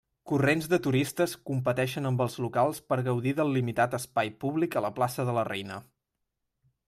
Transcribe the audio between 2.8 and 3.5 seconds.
per gaudir